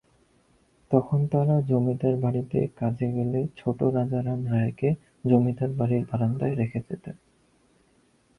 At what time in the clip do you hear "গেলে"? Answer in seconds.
3.11-3.39